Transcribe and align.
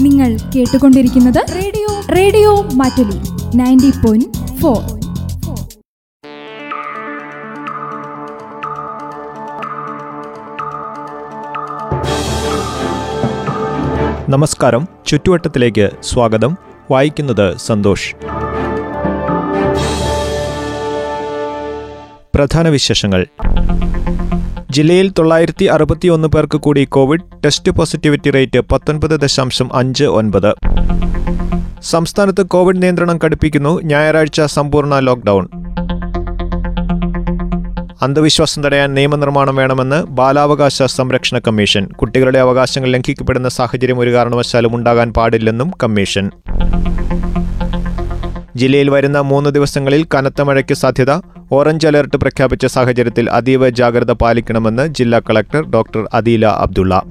നിങ്ങൾ 0.00 0.36
കേട്ടുകൊണ്ടിരിക്കുന്നത് 0.56 1.54
radio 1.54 2.00
radio 2.16 2.62
Mattoli 2.74 3.20
ninety 3.56 3.90
point 4.06 4.58
four. 4.58 4.96
നമസ്കാരം. 14.28 14.88
ചുറ്റുവട്ടത്തിലേക്ക് 15.06 15.90
സ്വാഗതം. 16.02 16.56
വായിക്കുന്നത് 16.90 17.56
സന്തോഷ്. 17.56 18.14
പ്രധാന 22.34 22.68
വിശേഷങ്ങൾ. 22.68 23.26
ജില്ലയിൽ 24.76 25.10
തൊള്ളായിരത്തി 25.10 25.64
അറുപത്തിയൊന്ന് 25.64 26.28
പേർക്ക് 26.28 26.58
കൂടി 26.58 26.84
കോവിഡ് 26.84 27.44
ടെസ്റ്റ് 27.44 27.72
പോസിറ്റിവിറ്റി 27.72 28.30
റേറ്റ് 28.30 28.60
പത്തൊൻപത് 28.60 29.20
ദശാംശം 29.20 29.76
അഞ്ച് 29.76 30.04
ഒൻപത്. 30.04 30.54
സംസ്ഥാനത്ത് 31.82 32.46
കോവിഡ് 32.46 32.82
നിയന്ത്രണം 32.82 33.18
കടുപ്പിക്കുന്നു. 33.24 33.80
ഞായറാഴ്ച 33.84 34.40
സമ്പൂർണ 34.40 34.98
ലോക്ഡൌൺ 34.98 35.48
അന്ധവിശ്വാസം 38.02 38.62
തടയാൻ 38.62 38.94
നിയമനിർമ്മാണം 38.94 39.56
വേണമെന്ന് 39.56 40.04
ബാലാവകാശ 40.04 40.82
സംരക്ഷണ 40.82 41.38
കമ്മീഷൻ. 41.38 41.86
കുട്ടികളുടെ 41.86 42.38
അവകാശങ്ങൾ 42.38 42.88
ലംഘിക്കപ്പെടുന്ന 42.88 43.48
സാഹചര്യം 43.48 43.98
ഒരു 43.98 44.12
കാരണവശാലും 44.12 44.76
ഉണ്ടാകാൻ 44.76 45.12
പാടില്ലെന്നും 45.12 45.70
കമ്മീഷൻ. 45.82 46.30
ജില്ലയിൽ 48.60 48.90
വരുന്ന 48.90 49.20
മൂന്ന് 49.20 49.50
ദിവസങ്ങളിൽ 49.50 50.06
കനത്ത 50.14 50.42
മഴയ്ക്ക് 50.42 50.74
സാധ്യത. 50.74 51.12
ഓറഞ്ച് 51.52 51.86
അലർട്ട് 51.86 52.16
പ്രഖ്യാപിച്ച 52.16 52.66
സാഹചര്യത്തിൽ 52.66 53.30
അതീവ 53.30 53.68
ജാഗ്രത 53.68 54.12
പാലിക്കണമെന്ന് 54.12 54.94
ജില്ലാ 54.94 55.18
കളക്ടർ 55.30 55.70
ഡോക്ടർ 55.70 56.08
അദീല 56.14 56.46
അബ്ദുള്ള. 56.46 57.02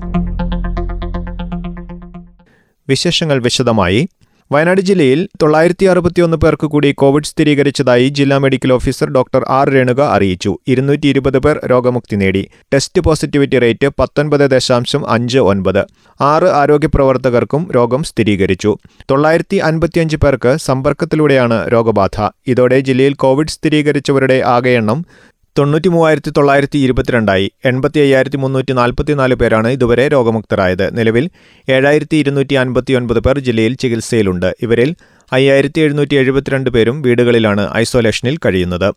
വിശേഷങ്ങൾ 2.87 3.41
വിശദമായി 3.41 4.07
വയനാട് 4.51 4.81
ജില്ലയിൽ 4.81 5.27
തൊള്ളായിരത്തി 5.41 5.85
അറുപത്തിയൊന്ന് 5.85 6.37
പേർക്ക് 6.37 6.67
കൂടി 6.67 6.91
കോവിഡ് 6.91 7.23
സ്ഥിരീകരിച്ചതായി 7.23 8.09
ജില്ലാ 8.09 8.37
medical 8.37 8.73
officer 8.73 9.09
doctor 9.09 9.45
R 9.49 9.69
Renuka 9.69 10.01
അറിയിച്ചു. 10.01 10.57
ഇരുന്നൂറ്റി 10.67 11.07
ഇരുപത് 11.07 11.39
പേർ 11.39 11.59
രോഗമുക്തി 11.65 12.15
നേടി. 12.15 12.47
ടെസ്റ്റ് 12.73 13.01
പോസിറ്റിവിറ്റി 13.01 13.59
റേറ്റ് 13.59 13.89
പത്തൊൻപത് 13.99 14.51
ദശാംശം 14.51 15.09
അഞ്ച് 15.09 15.39
ഒൻപത്. 15.39 15.81
ആറ് 16.21 16.43
ആരോഗ്യ 16.43 16.87
പ്രവർത്തകർക്കും 16.87 17.71
രോഗം 17.75 18.03
സ്ഥിരീകരിച്ചു. 18.03 18.77
തൊള്ളായിരത്തി 19.11 19.57
അൻപത്തിയഞ്ച് 19.57 20.17
പേർക്ക് 20.17 20.57
സമ്പർക്കത്തിലൂടെയാണ് 20.57 21.71
രോഗബാധ. 21.73 22.29
ഇതോടെ 22.47 22.79
ജില്ലയിൽ 22.79 23.13
കോവിഡ് 23.13 23.47
സ്ഥിരീകരിച്ചവരുടെ 23.47 24.41
ആകെ 24.45 24.69
എണ്ണം 24.69 25.05
തൊണ്ണൂറ്റി 25.57 25.89
മൂവായിരത്തി 25.89 26.31
തൊള്ളായിരത്തി 26.37 26.77
ഇരുപത്തിരണ്ടായി 26.85 27.45
എൺപത്തി 27.65 27.99
അയ്യായിരത്തി 27.99 28.37
മുന്നൂറ്റി 28.37 28.73
നാൽപ്പത്തിനാല് 28.79 29.35
പേരാണ് 29.41 29.67
ഇതുവരെ 29.67 30.05
രോഗമുക്തരായത്. 30.13 30.97
നിലവിൽ 30.97 31.25
ഏഴായിരത്തി 31.69 32.17
ഇരുന്നൂറ്റി 32.23 32.55
അൻപത്തി 32.55 32.93
ഒൻപത് 32.93 33.19
പേർ 33.19 33.39
ജില്ലയിൽ 33.39 33.73
ചികിത്സയിലുണ്ട്. 33.83 34.49
ഇവരിൽ 34.61 34.89
അയ്യായിരത്തി 35.33 35.79
എഴുന്നൂറ്റി 35.85 36.15
എഴുപത്തിരണ്ട് 36.21 36.69
പേരും 36.69 37.01
വീടുകളിലാണ് 37.01 37.63
ഐസൊലേഷനിൽ 37.83 38.37
കഴിയുന്നത്. 38.45 38.89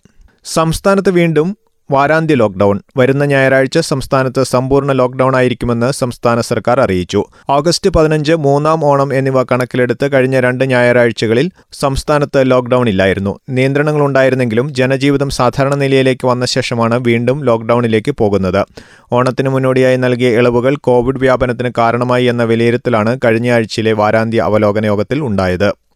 സംസ്ഥാനത്ത് 0.56 1.10
വീണ്ടും 1.10 1.48
വാരാന്ത്യ 1.90 2.34
ലോക്ഡൌൺ 2.34 2.80
വരുന്ന 2.96 3.24
ഞായറാഴ്ച 3.24 3.78
സംസ്ഥാനത്ത് 3.78 4.42
സമ്പൂർണ 4.42 4.92
ലോക്ഡൌൺ 4.92 5.36
ആയിരിക്കുമെന്ന് 5.36 5.92
സംസ്ഥാന 5.92 6.40
സർക്കാർ 6.40 6.80
അറിയിച്ചു. 6.80 7.24
ഓഗസ്റ്റ് 7.50 7.90
പതിനഞ്ച് 7.90 8.32
മൂന്നാം 8.32 8.84
ഓണം 8.84 9.14
എന്നിവ 9.14 9.42
കണക്കിലെടുത്ത് 9.42 10.12
കഴിഞ്ഞ 10.12 10.40
രണ്ട് 10.40 10.64
ഞായറാഴ്ചകളിൽ 10.64 11.50
സംസ്ഥാനത്ത് 11.72 12.50
ലോക്ഡൌൺ 12.50 12.88
ഇല്ലായിരുന്നു. 12.88 13.38
നിയന്ത്രണങ്ങളുണ്ടായിരുന്നെങ്കിലും 13.50 14.74
ജനജീവിതം 14.74 15.30
സാധാരണ 15.30 15.74
നിലയിലേക്ക് 15.74 16.26
വന്ന 16.26 16.44
ശേഷമാണ് 16.46 16.98
വീണ്ടും 16.98 17.44
ലോക്ഡൌണിലേക്ക് 17.44 18.10
പോകുന്നത്. 18.10 18.66
ഓണത്തിന് 19.12 19.48
മുന്നോടിയായി 19.48 19.96
നൽകിയ 19.96 20.28
ഇളവുകൾ 20.28 20.76
കോവിഡ് 20.76 21.18
വ്യാപനത്തിന് 21.18 21.72
കാരണമായി 21.78 22.24
എന്ന 22.24 22.42
വിലയിരുത്തലാണ് 22.42 23.18
കഴിഞ്ഞ 23.24 23.50
ആഴ്ചയിലെ 23.50 23.92
വാരാന്ത്യ 23.92 24.40
അവലോകന 24.40 24.86
യോഗത്തിൽ 24.86 25.20
ഉണ്ടായത്. 25.20 25.87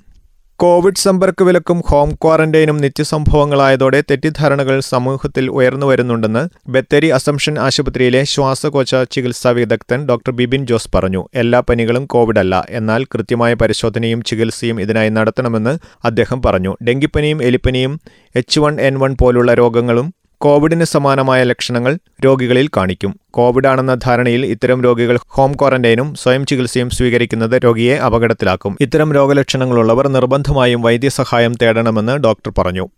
കോവിഡ് 0.63 0.95
സമ്പർക്ക 0.95 1.43
വിലക്കും 1.43 1.83
ഹോം 1.87 2.15
ക്വാറന്റൈനും 2.15 2.77
നിത്യസംഭവങ്ങളായതോടെ 2.77 4.01
തെറ്റിദ്ധാരണകൾ 4.01 4.81
സമൂഹത്തിൽ 4.81 5.51
ഉയർന്നു 5.51 5.87
വരുന്നുണ്ടെന്ന് 5.87 6.49
ബത്തേരി 6.71 7.07
അസംഷൻ 7.07 7.59
ആശുപത്രിയിലെ 7.59 8.25
ശ്വാസകോശ 8.25 8.95
ചികിത്സാ 8.95 9.51
വിദഗ്ധൻ 9.51 10.07
ഡോക്ടർ 10.07 10.33
ബിബിൻ 10.33 10.67
ജോസ് 10.67 10.89
പറഞ്ഞു. 10.95 11.29
എല്ലാ 11.35 11.61
പനികളും 11.61 12.07
കോവിഡ് 12.07 12.39
അല്ല. 12.39 12.67
എന്നാൽ 12.71 13.05
കൃത്യമായ 13.05 13.55
പരിശോധനയും 13.55 14.23
ചികിത്സയും 14.23 14.81
ഇതിനായി 14.81 15.09
നടത്തണമെന്ന് 15.09 15.79
അദ്ദേഹം 16.05 16.43
പറഞ്ഞു. 16.43 16.77
ഡെങ്കിപ്പനിയും 16.89 17.43
എലിപ്പനിയും 17.43 18.01
എച്ച് 18.37 18.61
വൺ 18.61 18.81
എൻ 18.81 18.99
വൺ 18.99 19.17
പോലുള്ള 19.21 19.55
രോഗങ്ങളും 19.55 20.15
കോവിഡിന് 20.43 20.85
സമാനമായ 20.85 21.43
ലക്ഷണങ്ങൾ 21.43 21.99
രോഗികളിൽ 22.25 22.69
കാണിക്കും. 22.77 23.21
കോവിഡാണെന്ന 23.31 23.95
ധാരണയിൽ 23.95 24.47
ഇത്തരം 24.47 24.83
രോഗികൾ 24.83 25.19
ഹോം 25.29 25.53
ക്വാറന്റൈനും 25.53 26.15
സ്വയം 26.15 26.47
ചികിത്സയും 26.47 26.91
സ്വീകരിക്കുന്നത് 26.91 27.61
രോഗിയെ 27.65 27.97
അപകടത്തിലാക്കും. 27.97 28.79
ഇത്തരം 28.81 29.13
രോഗലക്ഷണങ്ങളുള്ളവർ 29.13 30.09
നിർബന്ധമായും 30.09 30.83
വൈദ്യസഹായം 30.83 31.55
തേടണമെന്ന് 31.63 32.13
ഡോക്ടർ 32.13 32.53
പറഞ്ഞു. 32.59 32.89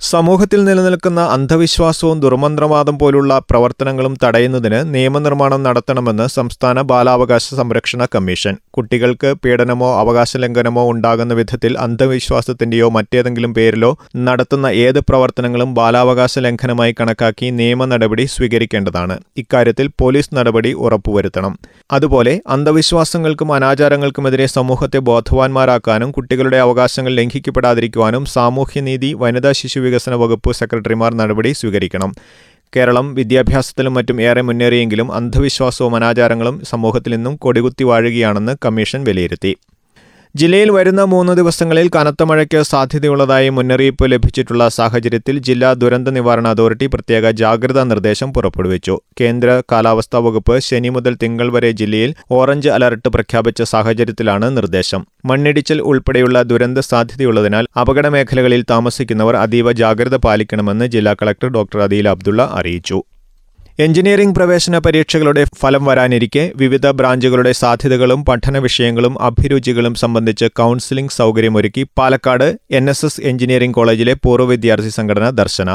സമൂഹത്തിൽ 0.00 0.64
നിലനിൽക്കുന്ന 0.64 1.20
അന്ധവിശ്വാസവും 1.34 2.20
ദുർമന്ത്രവാദം 2.20 2.98
പോലുള്ള 2.98 3.38
പ്രവർത്തനങ്ങളും 3.50 4.16
തടയുന്നതിന് 4.24 4.94
നിയമനിർമ്മാണം 4.94 5.62
നടത്തണമെന്ന് 5.62 6.26
സംസ്ഥാന 6.28 6.80
ബാലാവകാശ 6.80 7.54
സംരക്ഷണ 7.54 8.06
കമ്മീഷൻ. 8.14 8.54
കുട്ടികൾക്ക് 8.70 9.34
പീഡനമോ 9.44 10.00
അവകാശ 10.00 10.36
ലംഘനമോ 10.36 10.82
ഉണ്ടാകുന്ന 10.90 11.34
വിധത്തിൽ 11.34 11.78
അന്ധവിശ്വാസത്തിന്റെയോ 11.78 12.90
മറ്റേതെങ്കിലും 12.90 13.54
പേരിലോ 13.54 13.90
നടത്തുന്ന 14.16 14.66
ഏത് 14.66 15.00
പ്രവർത്തനങ്ങളും 15.08 15.74
ബാലാവകാശ 15.74 16.38
ലംഘനമായി 16.38 16.94
കണക്കാക്കി 17.00 17.50
നിയമ 17.50 17.84
നടപടി 17.84 18.24
സ്വീകരിക്കേണ്ടതാണ്. 18.24 19.16
ഇക്കാര്യത്തിൽ 19.36 19.90
പോലീസ് 20.00 20.34
നടപടി 20.34 20.72
ഉറപ്പുവരുത്തണം. 20.72 21.56
അതുപോലെ 21.92 22.40
അന്ധവിശ്വാസങ്ങൾക്കും 22.48 23.54
അനാചാരങ്ങൾക്കുമെതിരെ 23.54 24.46
സമൂഹത്തെ 24.46 24.98
ബോധവാന്മാരാക്കാനും 24.98 26.10
കുട്ടികളുടെ 26.10 26.56
അവകാശങ്ങൾ 26.56 27.12
ലംഘിക്കപ്പെടാതിരിക്കുവാനും 27.12 28.24
സാമൂഹ്യനീതി 28.26 29.14
വനിതാ 29.14 29.52
ശിശു 29.52 29.85
വികസന 29.86 30.14
വകുപ്പ് 30.24 30.52
സെക്രട്ടറിമാർ 30.60 31.12
നടപടി 31.22 31.52
സ്വീകരിക്കണം. 31.60 32.12
കേരളം 32.76 33.06
വിദ്യാഭ്യാസത്തിലും 33.14 33.94
മറ്റും 33.98 34.18
ഏറെ 34.28 34.42
മുന്നേറിയെങ്കിലും 34.48 35.08
അന്ധവിശ്വാസവും 35.18 35.96
അനാചാരങ്ങളും 35.96 36.58
സമൂഹത്തിൽ 36.72 37.12
നിന്നും 37.16 37.36
കൊടികുത്തി 37.44 37.84
വാഴുകയാണെന്ന് 37.84 38.54
കമ്മീഷൻ 38.64 39.02
വിലയിരുത്തി. 39.04 39.52
ജില്ലയിൽ 40.38 40.70
വരുന്ന 40.76 41.02
മൂന്ന് 41.10 41.32
ദിവസങ്ങളിൽ 41.38 41.86
കനത്ത 41.94 42.22
മഴയ്ക്ക് 42.28 42.60
സാധ്യതയുള്ളതായി 42.70 43.48
മുന്നറിയിപ്പ് 43.56 44.06
ലഭിച്ചിട്ടുള്ള 44.12 44.64
സാഹചര്യത്തിൽ 44.76 45.36
ജില്ലാ 45.48 45.70
ദുരന്ത 45.82 46.08
നിവാരണ 46.16 46.46
അതോറിറ്റി 46.54 46.86
പ്രത്യേക 46.86 47.30
ജാഗ്രതാ 47.40 47.82
നിർദ്ദേശം 47.90 48.32
പുറപ്പെടുവിച്ചു. 48.32 48.94
കേന്ദ്ര 49.20 49.48
കാലാവസ്ഥാ 49.72 50.20
വകുപ്പ് 50.26 50.56
ശനി 50.68 50.90
മുതൽ 50.96 51.14
തിങ്കൾ 51.22 51.50
വരെ 51.56 51.70
ജില്ലയിൽ 51.80 52.12
ഓറഞ്ച് 52.38 52.70
അലർട്ട് 52.76 53.08
പ്രഖ്യാപിച്ച 53.08 53.62
സാഹചര്യത്തിലാണ് 53.74 54.48
നിർദ്ദേശം. 54.56 55.02
മണ്ണിടിച്ചിൽ 55.24 55.80
ഉൾപ്പെടെയുള്ള 55.92 56.42
ദുരന്ത 56.52 56.78
സാധ്യതയുള്ളതിനാൽ 56.92 57.66
അപകട 57.82 58.06
മേഖലകളിൽ 58.16 58.64
താമസിക്കുന്നവർ 58.70 59.36
അതീവ 59.46 59.72
ജാഗ്രത 59.82 60.18
പാലിക്കണമെന്ന് 60.26 60.88
ജില്ലാ 60.96 61.14
കളക്ടർ 61.22 61.50
ഡോക്ടർ 61.58 61.80
അദീൽ 61.88 62.08
അബ്ദുള്ള 62.14 62.42
അറിയിച്ചു. 62.60 62.98
എഞ്ചിനീയറിംഗ് 63.84 64.34
പ്രവേശന 64.36 64.76
പരീക്ഷകളുടെ 64.84 65.42
ഫലം 65.60 65.82
വരാനിരിക്കെ 65.88 66.44
വിവിധ 66.60 66.86
ബ്രാഞ്ചുകളുടെ 66.98 67.50
സാധ്യതകളും 67.60 68.20
പഠന 68.28 68.58
വിഷയങ്ങളും 68.66 69.14
അഭിരുചികളും 69.28 69.94
സംബന്ധിച്ച് 70.02 70.46
counselling 70.60 71.14
സൗകര്യമൊരുക്കി 71.16 71.82
Palakkad 71.98 72.46
N 72.78 72.86
S 72.92 73.04
S 73.08 73.20
engineering 73.30 73.76
കോളേജിലെ 73.78 74.14
പൂർവ 74.24 74.46
വിദ്യാർത്ഥി 74.52 74.92
സംഘടന 74.98 75.28
ദർശന. 75.40 75.68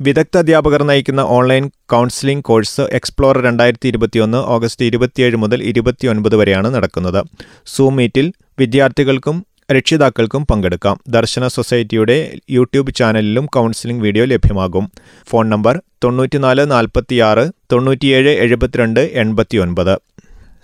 വിദഗ്ധ 0.00 0.38
അധ്യാപകർ 0.38 0.82
നയിക്കുന്ന 0.90 1.24
ഓൺലൈൻ 1.38 1.66
കൗൺസിലിംഗ് 1.94 2.46
കോഴ്സ് 2.50 2.86
എക്സ്പ്ലോറർ 2.98 3.42
രണ്ടായിരത്തി 3.48 3.88
ഇരുപത്തിയൊന്ന് 3.92 4.42
ഓഗസ്റ്റ് 4.56 4.86
ഇരുപത്തിയേഴ് 4.90 5.36
മുതൽ 5.44 5.62
ഇരുപത്തിയൊൻപത് 5.72 6.38
വരെയാണ് 6.42 6.70
നടക്കുന്നത്. 6.76 7.20
സൂം 7.74 7.96
മീറ്റിൽ 8.00 8.28
വിദ്യാർത്ഥികൾക്കും 8.58 9.36
രക്ഷിതാക്കൾക്കും 9.76 10.42
പങ്കെടുക്കാം. 10.50 10.96
ദർശന 11.08 11.48
സൊസൈറ്റിയുടെ 11.48 12.16
യൂട്യൂബ് 12.50 12.94
ചാനലിലും 12.94 13.46
കൗൺസിലിംഗ് 13.46 14.02
വീഡിയോ 14.02 14.24
ലഭ്യമാകും. 14.24 14.84
ഫോൺ 15.30 15.48
നമ്പർ 15.54 15.74
തൊണ്ണൂറ്റിനാല് 16.04 16.70
നാൽപ്പത്തിയാറ് 16.70 17.44
തൊണ്ണൂറ്റിയേഴ് 17.72 18.32
എഴുപത്തിരണ്ട് 18.44 19.00
എൺപത്തിയൊൻപത്. 19.22 19.94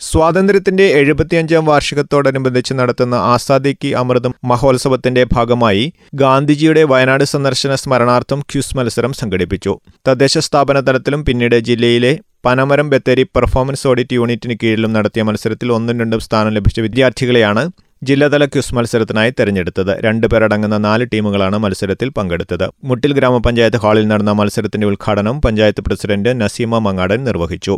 സ്വാതന്ത്ര്യത്തിന്റെ 0.06 0.84
എഴുപത്തിയഞ്ചാം 1.00 1.64
വാർഷികത്തോടനുബന്ധിച്ച് 1.64 2.72
നടത്തുന്ന 2.78 3.14
ആസാദി 3.32 3.72
കി 3.82 3.90
അമൃതം 4.00 4.32
മഹോത്സവത്തിന്റെ 4.50 5.22
ഭാഗമായി 5.32 5.84
ഗാന്ധിജിയുടെ 6.22 6.82
വയനാട് 6.92 7.24
സന്ദർശന 7.24 7.74
സ്മരണാർത്ഥം 7.74 8.40
ക്യൂസ് 8.40 8.76
മത്സരം 8.76 9.12
സംഘടിപ്പിച്ചു. 9.12 9.72
തദ്ദേശ 10.08 10.38
സ്ഥാപന 10.38 10.80
തലത്തിലും 10.80 11.24
പിന്നീട് 11.24 11.58
ജില്ലയിലെ 11.68 12.12
പനമരം 12.46 12.90
ബത്തേരി 12.90 13.22
പെർഫോമൻസ് 13.36 13.86
ഓഡിറ്റ് 13.90 14.14
യൂണിറ്റിന് 14.14 14.54
കീഴിലും 14.62 14.92
നടത്തിയ 14.92 15.22
മത്സരത്തിൽ 15.28 15.68
ഒന്നും 15.72 16.00
രണ്ടും 16.00 16.20
സ്ഥാനം 16.20 16.52
ലഭിച്ച 16.52 16.80
വിദ്യാർത്ഥികളെയാണ് 16.80 17.62
ജില്ലാതല 18.08 18.44
ക്വിസ് 18.44 18.74
മത്സരത്തിനായി 18.74 19.30
തെരഞ്ഞെടുത്തത് 19.30 19.92
രണ്ടുപേരടങ്ങുന്ന 20.04 20.76
നാല് 20.76 21.04
ടീമുകളാണ് 21.12 21.58
മത്സരത്തിൽ 21.58 22.08
പങ്കെടുത്തത്. 22.08 22.64
മുട്ടിൽ 22.84 23.12
ഗ്രാമപഞ്ചായത്ത് 23.12 23.76
ഹാളിൽ 23.76 24.06
നടന്ന 24.08 24.32
മത്സരത്തിന്റെ 24.32 24.86
ഉദ്ഘാടനം 24.86 25.36
പഞ്ചായത്ത് 25.40 25.80
പ്രസിഡന്റ് 25.80 26.40
നസീമ 26.40 26.78
മങ്ങാടൻ 26.78 27.24
നിർവഹിച്ചു. 27.24 27.74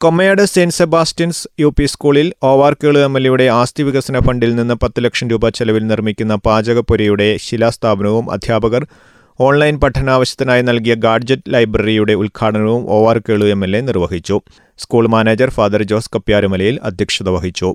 Kommayad 0.00 0.42
saint 0.44 0.74
Sebastian's 0.74 1.48
U 1.60 1.74
P 1.78 1.86
സ്കൂളിൽ 1.86 2.32
ഓവാർക്കേൾ 2.42 2.98
എം 2.98 3.16
എൽ 3.18 3.24
എയുടെ 3.24 3.44
ആസ്തി 3.58 3.82
വികസന 3.82 4.18
ഫണ്ടിൽ 4.18 4.54
നിന്ന് 4.54 4.74
പത്ത് 4.74 5.04
ലക്ഷം 5.04 5.28
രൂപ 5.28 5.48
ചെലവിൽ 5.48 5.86
നിർമ്മിക്കുന്ന 5.86 6.34
പാചകപ്പുരയുടെ 6.34 7.36
ശിലാസ്ഥാപനവും 7.46 8.32
അധ്യാപകർ 8.32 8.86
ഓൺലൈൻ 9.40 9.76
പഠനാവശ്യത്തിനായി 9.80 10.62
നൽകിയ 10.62 10.94
ഗാഡ്ജറ്റ് 10.94 11.54
ലൈബ്രറിയുടെ 11.54 12.12
ഉദ്ഘാടനവും 12.12 12.82
ഓവാർക്കേളു 12.90 13.46
എം 13.46 13.64
എൽ 13.64 13.76
എ 13.76 13.80
നിർവഹിച്ചു. 13.80 14.40
School 14.78 15.06
manager 15.06 15.50
father 15.50 15.82
Jose 15.82 16.10
Kappyarumalayil 16.16 16.78
അധ്യക്ഷത 16.82 17.28
വഹിച്ചു. 17.28 17.70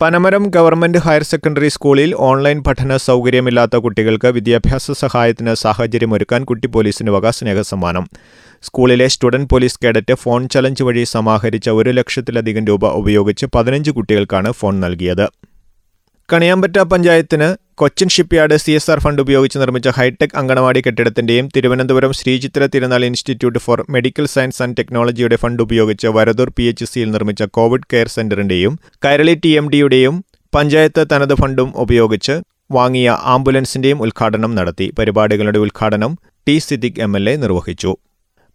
പനമരം 0.00 0.44
ഗവൺമെന്റ് 0.54 1.00
ഹയർ 1.04 1.22
സെക്കൻഡറി 1.22 1.68
സ്കൂളിൽ 1.74 2.10
ഓൺലൈൻ 2.28 2.58
പഠന 2.66 2.96
സൗകര്യമില്ലാത്ത 3.04 3.76
കുട്ടികൾക്ക് 3.84 4.28
വിദ്യാഭ്യാസ 4.36 4.96
സഹായത്തിന് 5.02 5.52
സാഹചര്യമൊരുക്കാൻ 5.62 6.40
കുട്ടി 6.50 6.68
പോലീസിന് 6.74 7.10
വക 7.16 7.30
സ്നേഹസമ്മാനം. 7.38 8.04
സ്കൂളിലെ 8.66 9.06
student 9.14 9.50
police 9.52 9.78
cadet 9.84 10.14
phone 10.22 10.48
challenge 10.54 10.84
വഴി 10.88 11.04
സമാഹരിച്ച 11.14 11.68
ഒരു 11.80 11.90
ലക്ഷത്തിലധികം 11.98 12.66
രൂപ 12.70 12.90
ഉപയോഗിച്ച് 13.00 13.46
പതിനഞ്ച് 13.56 13.90
കുട്ടികൾക്കാണ് 13.90 14.50
ഫോൺ 14.60 14.74
നൽകിയത്. 14.86 15.26
കണിയാമ്പറ്റ 16.28 16.76
പഞ്ചായത്തിന് 16.92 17.46
Cochin 17.74 18.08
shipyard 18.08 18.56
C 18.56 18.72
S 18.72 18.90
R 18.90 18.98
fund 18.98 19.20
ഉപയോഗിച്ച് 19.22 19.58
നിർമ്മിച്ച 19.58 19.88
hi tech 19.88 20.36
anganwadi 20.36 20.80
കെട്ടിടത്തിന്റെയും 20.86 21.46
Thiruvananthapuram 21.56 22.12
Sree Chitra 22.12 22.68
Thirunal 22.74 23.04
institute 23.04 23.58
for 23.58 23.86
medical 23.90 24.26
science 24.26 24.62
and 24.62 24.76
ടെക്നോളജിയുടെ 24.76 25.36
ഫണ്ട് 25.36 25.62
ഉപയോഗിച്ച് 25.62 26.06
വരദൂർ 26.08 26.50
പി 26.56 26.62
എച്ച് 26.62 26.84
സിയിൽ 26.84 27.10
നിർമ്മിച്ച 27.10 27.42
Covid 27.58 27.88
care 27.92 28.08
സെന്ററിന്റെയും 28.08 28.74
Kairali 29.06 29.34
T 29.44 29.48
M 29.48 29.68
ഡിയുടെയും 29.70 30.16
panchayat 30.52 31.04
തനത് 31.12 31.34
ഫണ്ടും 31.34 31.70
ഉപയോഗിച്ച് 31.76 32.36
വാങ്ങിയ 32.72 33.10
ആംബുലൻസിന്റെയും 33.34 34.02
ഉദ്ഘാടനം 34.02 34.54
നടത്തി. 34.54 34.86
പരിപാടികളുടെ 34.98 35.58
ഉദ്ഘാടനം 35.58 36.12
ടി 36.46 36.56
സിദ്ദിഖ് 36.58 37.00
എം 37.00 37.12
നിർവഹിച്ചു. 37.40 37.92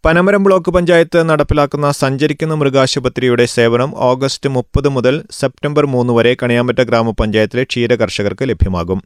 പനമരം 0.03 0.43
ബ്ലോക്ക് 0.43 0.69
പഞ്ചായത്ത് 0.75 1.19
നടപ്പിലാക്കുന്ന 1.29 1.87
സഞ്ചരിക്കുന്ന 2.01 2.53
മൃഗാശുപത്രിയുടെ 2.59 3.45
സേവനം 3.55 3.89
ഓഗസ്റ്റ് 4.09 4.49
മുപ്പത് 4.49 4.89
മുതൽ 4.95 5.15
സെപ്റ്റംബർ 5.39 5.85
മൂന്ന് 5.93 6.13
വരെ 6.17 6.31
കണിയാമ്പറ്റ 6.41 6.79
ഗ്രാമപഞ്ചായത്തിലെ 6.89 7.63
ക്ഷീര 7.63 7.93
കർഷകർക്ക് 8.01 8.45
ലഭ്യമാകും. 8.49 8.99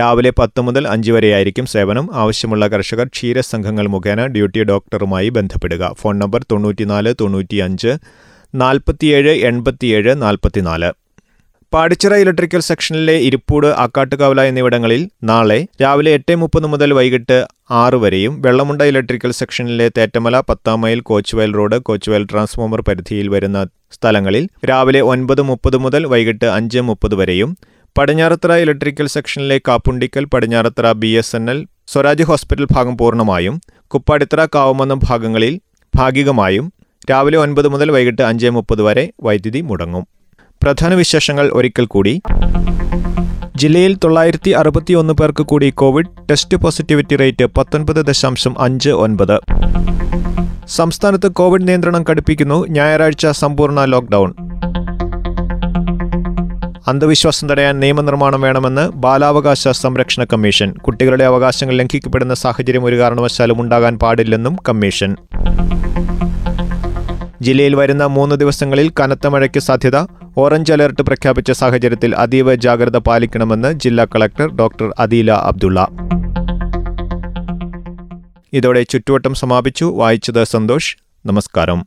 രാവിലെ 0.00 0.32
പത്ത് 0.40 0.62
മുതൽ 0.66 0.88
അഞ്ച് 0.94 1.12
വരെയായിരിക്കും 1.16 1.66
സേവനം. 1.74 2.08
ആവശ്യമുള്ള 2.22 2.66
കർഷകർ 2.74 3.08
ക്ഷീര 3.14 3.40
സംഘങ്ങൾ 3.52 3.86
മുഖേന 3.94 4.26
ഡ്യൂട്ടി 4.26 4.64
ഡോക്ടറുമായി 4.72 5.28
ബന്ധപ്പെടുക. 5.28 5.92
ഫോൺ 6.02 6.18
നമ്പർ 6.18 6.42
തൊണ്ണൂറ്റിനാല് 6.52 7.14
തൊണ്ണൂറ്റിയഞ്ച് 7.22 7.94
നാൽപ്പത്തിയേഴ് 8.54 9.34
എൺപത്തിയേഴ് 9.50 10.22
നാൽപ്പത്തിനാല്. 10.22 10.90
പാടിച്ചിറ 11.74 12.14
ഇലക്ട്രിക്കൽ 12.22 12.60
സെക്ഷനിലെ 12.66 13.14
ഇരിപ്പൂട് 13.26 13.66
ആക്കാട്ടുകാവല 13.82 14.40
എന്നിവിടങ്ങളിൽ 14.40 15.00
നാളെ 15.24 15.56
രാവിലെ 15.82 16.10
എട്ട് 16.18 16.34
മുപ്പത് 16.36 16.66
മുതൽ 16.72 16.90
വൈകിട്ട് 16.92 17.38
ആറ് 17.74 17.94
വരെയും 17.94 18.34
വെള്ളമുണ്ട 18.42 18.82
ഇലക്ട്രിക്കൽ 18.82 19.30
സെക്ഷനിലെ 19.30 19.86
തേറ്റമല 19.88 20.40
പത്താം 20.40 20.80
mile 20.80 21.00
Kochuvayal 21.00 21.52
road 21.52 21.78
Kochuvayal 21.78 22.24
transformer 22.32 22.80
പരിധിയിൽ 22.80 23.28
വരുന്ന 23.28 23.60
സ്ഥലങ്ങളിൽ 23.92 24.44
രാവിലെ 24.70 25.00
ഒൻപത് 25.12 25.42
മുപ്പത് 25.42 25.76
മുതൽ 25.76 26.06
വൈകിട്ട് 26.06 26.46
അഞ്ച് 26.48 26.80
മുപ്പത് 26.80 27.14
വരെയും 27.14 27.50
Padinjarathara 27.96 28.52
electrical 28.56 29.06
സെക്ഷനിലെ 29.06 29.58
Kappundikkal 29.68 30.24
Padinjarathara 30.34 30.92
B 30.92 31.12
S 31.18 31.36
N 31.36 31.50
L 31.50 31.58
Swaraj 31.88 32.22
hospital 32.22 32.66
ഭാഗം 32.74 32.96
പൂർണമായും 32.96 33.56
കുപ്പാടിത്തറ 33.86 34.44
കാവുമന്നം 34.54 35.00
ഭാഗങ്ങളിൽ 35.08 35.54
ഭാഗികമായും 35.94 36.66
രാവിലെ 37.10 37.38
ഒൻപത് 37.38 37.68
മുതൽ 37.68 37.90
വൈകിട്ട് 37.90 38.22
അഞ്ച് 38.22 38.50
മുപ്പത് 38.50 38.82
വരെ 38.82 39.12
വൈദ്യുതി 39.22 39.60
മുടങ്ങും. 39.60 40.04
പ്രധാന 40.64 40.94
വിശേഷങ്ങൾ 40.94 41.50
ഒരിക്കൽ 41.52 41.84
കൂടി. 41.84 42.22
ജില്ലയിൽ 43.56 43.98
തൊള്ളായിരത്തി 44.04 44.50
അറുപത്തിയൊന്ന് 44.50 45.14
പേർക്ക് 45.14 45.42
കൂടി 45.42 45.70
കോവിഡ് 45.70 46.06
ടെസ്റ്റ് 46.30 46.56
പോസിറ്റിവിറ്റി 46.56 47.16
റേറ്റ് 47.16 47.44
പത്തൊൻപത് 47.44 47.96
ദശാംശം 47.96 48.54
അഞ്ച് 48.58 48.90
ഒൻപത്. 48.90 49.40
സംസ്ഥാനത്ത് 50.68 51.28
കോവിഡ് 51.28 51.68
നിയന്ത്രണം 51.68 52.04
കടുപ്പിക്കുന്നു. 52.10 52.66
ഞായറാഴ്ച 52.68 53.26
സമ്പൂർണ 53.26 53.84
ലോക്ക്ഡൌൺ. 53.84 54.34
അന്ധവിശ്വാസം 56.86 57.48
തടയാൻ 57.48 57.80
നിയമനിർമ്മാണം 57.80 58.40
വേണമെന്ന് 58.40 58.88
ബാലാവകാശ 58.88 59.68
സംരക്ഷണ 59.68 60.24
കമ്മീഷൻ. 60.24 60.72
കുട്ടികളുടെ 60.72 61.24
അവകാശങ്ങൾ 61.24 61.74
ലംഘിക്കപ്പെടുന്ന 61.74 62.34
സാഹചര്യം 62.34 62.84
ഒരു 62.84 62.98
കാരണവശാലും 62.98 63.60
ഉണ്ടാകാൻ 63.60 63.98
പാടില്ലെന്നും 63.98 64.56
കമ്മീഷൻ. 64.68 65.16
ജില്ലയിൽ 67.44 67.74
വരുന്ന 67.76 68.06
മൂന്ന് 68.06 68.36
ദിവസങ്ങളിൽ 68.36 68.92
കനത്ത 69.00 69.26
മഴയ്ക്ക് 69.26 69.60
സാധ്യത. 69.60 70.06
ഓറഞ്ച് 70.38 70.72
അലർട്ട് 70.72 71.02
പ്രഖ്യാപിച്ച 71.02 71.50
സാഹചര്യത്തിൽ 71.50 72.16
അതീവ 72.16 72.54
ജാഗ്രത 72.54 72.96
പാലിക്കണമെന്ന് 72.96 73.72
ജില്ലാ 73.72 74.04
കളക്ടർ 74.04 74.56
ഡോക്ടർ 74.56 74.94
അദീല 74.98 75.30
അബ്ദുള്ള. 75.30 75.88
ഇതോടെ 78.52 78.82
ചുറ്റുവട്ടം 78.82 79.34
സമാപിച്ചു. 79.34 79.84
വായിച്ചത് 79.84 80.44
സന്തോഷ്. 80.44 80.96
നമസ്കാരം. 81.26 81.86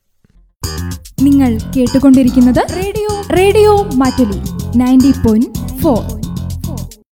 നിങ്ങൾ 1.21 1.57
കേട്ടുകൊണ്ടിരിക്കുന്നത് 1.77 2.75
radio 2.75 3.09
radio 3.37 3.83
Mattoli 3.95 4.39
ninety 4.77 5.11
point 5.11 5.79
four. 5.79 6.26